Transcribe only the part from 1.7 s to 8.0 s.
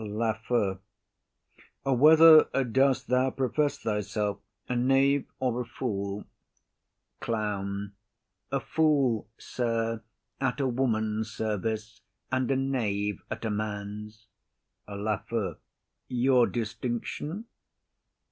Whether dost thou profess thyself,—a knave or a fool? CLOWN.